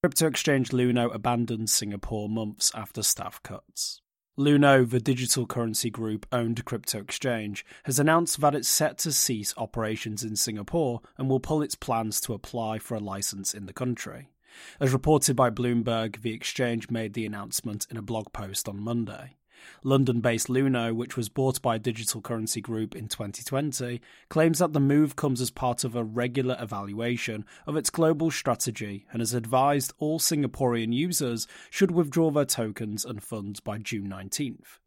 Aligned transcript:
Crypto 0.00 0.28
exchange 0.28 0.70
Luno 0.70 1.12
abandoned 1.12 1.68
Singapore 1.68 2.28
months 2.28 2.70
after 2.72 3.02
staff 3.02 3.42
cuts. 3.42 4.00
Luno, 4.38 4.88
the 4.88 5.00
digital 5.00 5.44
currency 5.44 5.90
group 5.90 6.24
owned 6.30 6.64
crypto 6.64 7.00
exchange, 7.00 7.66
has 7.82 7.98
announced 7.98 8.40
that 8.40 8.54
it's 8.54 8.68
set 8.68 8.98
to 8.98 9.10
cease 9.10 9.52
operations 9.56 10.22
in 10.22 10.36
Singapore 10.36 11.00
and 11.16 11.28
will 11.28 11.40
pull 11.40 11.62
its 11.62 11.74
plans 11.74 12.20
to 12.20 12.32
apply 12.32 12.78
for 12.78 12.94
a 12.94 13.00
license 13.00 13.54
in 13.54 13.66
the 13.66 13.72
country. 13.72 14.28
As 14.78 14.92
reported 14.92 15.34
by 15.34 15.50
Bloomberg, 15.50 16.22
the 16.22 16.32
exchange 16.32 16.88
made 16.88 17.14
the 17.14 17.26
announcement 17.26 17.84
in 17.90 17.96
a 17.96 18.02
blog 18.02 18.32
post 18.32 18.68
on 18.68 18.78
Monday. 18.78 19.34
London 19.82 20.20
based 20.20 20.48
Luno, 20.48 20.94
which 20.94 21.16
was 21.16 21.28
bought 21.28 21.62
by 21.62 21.78
Digital 21.78 22.20
Currency 22.20 22.60
Group 22.60 22.94
in 22.94 23.08
2020, 23.08 24.00
claims 24.28 24.58
that 24.58 24.72
the 24.72 24.80
move 24.80 25.16
comes 25.16 25.40
as 25.40 25.50
part 25.50 25.84
of 25.84 25.94
a 25.94 26.04
regular 26.04 26.56
evaluation 26.60 27.44
of 27.66 27.76
its 27.76 27.90
global 27.90 28.30
strategy 28.30 29.06
and 29.12 29.20
has 29.20 29.34
advised 29.34 29.92
all 29.98 30.18
Singaporean 30.18 30.92
users 30.92 31.46
should 31.70 31.90
withdraw 31.90 32.30
their 32.30 32.44
tokens 32.44 33.04
and 33.04 33.22
funds 33.22 33.60
by 33.60 33.78
June 33.78 34.08
19th. 34.08 34.78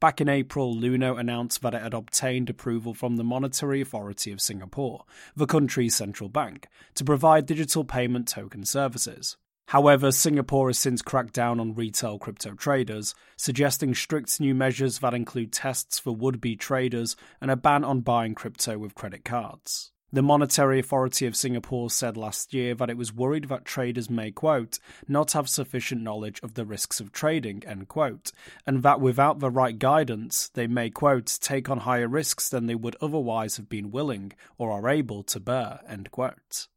Back 0.00 0.20
in 0.20 0.28
April, 0.28 0.76
Luno 0.76 1.18
announced 1.18 1.60
that 1.62 1.74
it 1.74 1.82
had 1.82 1.94
obtained 1.94 2.48
approval 2.48 2.94
from 2.94 3.16
the 3.16 3.24
Monetary 3.24 3.80
Authority 3.80 4.30
of 4.30 4.40
Singapore, 4.40 5.04
the 5.34 5.46
country's 5.46 5.96
central 5.96 6.28
bank, 6.28 6.68
to 6.94 7.04
provide 7.04 7.46
digital 7.46 7.84
payment 7.84 8.28
token 8.28 8.64
services. 8.64 9.36
However, 9.68 10.12
Singapore 10.12 10.70
has 10.70 10.78
since 10.78 11.02
cracked 11.02 11.34
down 11.34 11.60
on 11.60 11.74
retail 11.74 12.18
crypto 12.18 12.54
traders, 12.54 13.14
suggesting 13.36 13.94
strict 13.94 14.40
new 14.40 14.54
measures 14.54 15.00
that 15.00 15.12
include 15.12 15.52
tests 15.52 15.98
for 15.98 16.14
would 16.16 16.40
be 16.40 16.56
traders 16.56 17.16
and 17.38 17.50
a 17.50 17.56
ban 17.56 17.84
on 17.84 18.00
buying 18.00 18.34
crypto 18.34 18.78
with 18.78 18.94
credit 18.94 19.26
cards. 19.26 19.92
The 20.10 20.22
Monetary 20.22 20.78
Authority 20.80 21.26
of 21.26 21.36
Singapore 21.36 21.90
said 21.90 22.16
last 22.16 22.54
year 22.54 22.74
that 22.76 22.88
it 22.88 22.96
was 22.96 23.12
worried 23.12 23.50
that 23.50 23.66
traders 23.66 24.08
may, 24.08 24.30
quote, 24.30 24.78
not 25.06 25.32
have 25.32 25.50
sufficient 25.50 26.00
knowledge 26.00 26.40
of 26.42 26.54
the 26.54 26.64
risks 26.64 26.98
of 26.98 27.12
trading, 27.12 27.62
end 27.66 27.88
quote, 27.88 28.32
and 28.66 28.82
that 28.82 29.02
without 29.02 29.40
the 29.40 29.50
right 29.50 29.78
guidance, 29.78 30.48
they 30.54 30.66
may, 30.66 30.88
quote, 30.88 31.36
take 31.42 31.68
on 31.68 31.80
higher 31.80 32.08
risks 32.08 32.48
than 32.48 32.64
they 32.64 32.74
would 32.74 32.96
otherwise 33.02 33.58
have 33.58 33.68
been 33.68 33.90
willing 33.90 34.32
or 34.56 34.72
are 34.72 34.88
able 34.88 35.22
to 35.24 35.38
bear, 35.38 35.80
end 35.86 36.10
quote. 36.10 36.68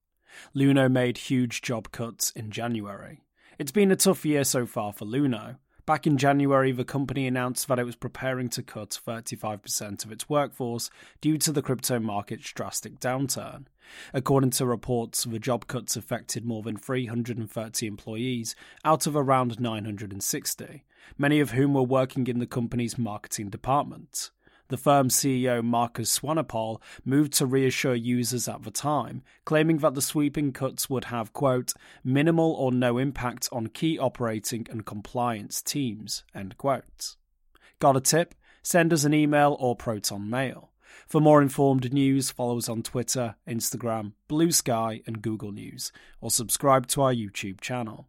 Luno 0.56 0.92
made 0.92 1.18
huge 1.18 1.62
job 1.62 1.92
cuts 1.92 2.32
in 2.32 2.52
January. 2.52 3.22
It's 3.60 3.72
been 3.72 3.92
a 3.92 3.96
tough 3.96 4.26
year 4.26 4.44
so 4.44 4.66
far 4.66 4.94
for 4.94 5.06
Luno. 5.06 5.58
Back 5.86 6.06
in 6.06 6.18
January, 6.18 6.72
the 6.72 6.86
company 6.86 7.28
announced 7.28 7.68
that 7.68 7.80
it 7.80 7.84
was 7.84 7.96
preparing 7.96 8.50
to 8.50 8.64
cut 8.64 9.00
35% 9.06 10.06
of 10.06 10.12
its 10.12 10.30
workforce 10.30 10.90
due 11.22 11.38
to 11.40 11.52
the 11.52 11.62
crypto 11.62 12.00
market's 12.00 12.52
drastic 12.54 13.00
downturn. 13.00 13.66
According 14.14 14.52
to 14.52 14.66
reports, 14.66 15.24
the 15.24 15.40
job 15.40 15.68
cuts 15.68 15.96
affected 15.96 16.46
more 16.46 16.62
than 16.62 16.78
330 16.78 17.88
employees 17.88 18.56
out 18.86 19.08
of 19.08 19.16
around 19.16 19.60
960, 19.60 20.84
many 21.18 21.40
of 21.40 21.52
whom 21.52 21.74
were 21.74 21.82
working 21.82 22.28
in 22.28 22.40
the 22.40 22.46
company's 22.46 22.98
marketing 22.98 23.50
department. 23.50 24.30
The 24.72 24.78
firm's 24.78 25.18
CEO 25.18 25.62
Marcus 25.62 26.18
Swanepoel 26.18 26.82
moved 27.04 27.34
to 27.34 27.46
reassure 27.46 27.94
users 27.94 28.48
at 28.48 28.64
the 28.64 28.72
time, 28.72 29.22
claiming 29.44 29.80
that 29.80 29.96
the 29.96 30.02
sweeping 30.02 30.54
cuts 30.54 30.90
would 30.90 31.04
have, 31.04 31.34
quote, 31.34 31.74
minimal 32.06 32.54
or 32.54 32.72
no 32.72 32.98
impact 32.98 33.50
on 33.52 33.68
key 33.68 34.00
operating 34.00 34.66
and 34.70 34.86
compliance 34.86 35.62
teams, 35.62 36.24
end 36.34 36.58
quote. 36.58 37.18
Got 37.80 37.98
a 37.98 38.00
tip? 38.00 38.34
Send 38.64 38.94
us 38.94 39.04
an 39.04 39.14
email 39.14 39.58
or 39.60 39.76
Proton 39.76 40.30
Mail. 40.30 40.72
For 41.06 41.20
more 41.20 41.42
informed 41.42 41.92
news, 41.92 42.32
follow 42.32 42.58
us 42.58 42.70
on 42.70 42.82
Twitter, 42.82 43.36
Instagram, 43.46 44.14
Blue 44.30 44.54
Sky, 44.54 45.02
and 45.06 45.22
Google 45.22 45.52
News, 45.52 45.92
or 46.22 46.32
subscribe 46.32 46.88
to 46.88 47.02
our 47.02 47.14
YouTube 47.14 47.60
channel. 47.60 48.08